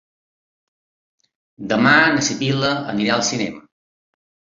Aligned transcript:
Demà 1.73 1.91
na 2.15 2.23
Sibil·la 2.29 2.71
irà 3.03 3.13
al 3.17 3.23
cinema. 3.29 3.63